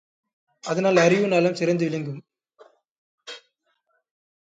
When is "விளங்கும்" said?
1.85-2.21